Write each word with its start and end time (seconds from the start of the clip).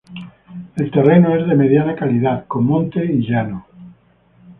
El 0.77 0.89
terreno 0.89 1.35
es 1.35 1.45
de 1.47 1.53
mediana 1.53 1.93
calidad, 1.95 2.47
con 2.47 2.65
monte 2.65 3.05
y 3.05 3.19
llano. 3.21 3.67